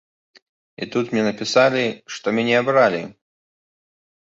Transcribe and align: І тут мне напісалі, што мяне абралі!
І 0.85 0.87
тут 0.95 1.05
мне 1.15 1.23
напісалі, 1.27 1.85
што 2.15 2.27
мяне 2.39 2.59
абралі! 2.63 3.03